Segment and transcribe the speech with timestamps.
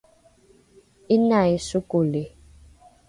[1.15, 2.23] ’inai sokoli